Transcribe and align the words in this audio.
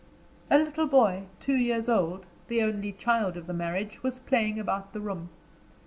A 0.49 0.57
little 0.57 0.87
boy, 0.87 1.25
two 1.39 1.53
years 1.53 1.87
old, 1.87 2.25
the 2.47 2.63
only 2.63 2.91
child 2.91 3.37
of 3.37 3.45
the 3.45 3.53
marriage, 3.53 4.01
was 4.01 4.17
playing 4.17 4.59
about 4.59 4.93
the 4.93 4.99
room. 4.99 5.29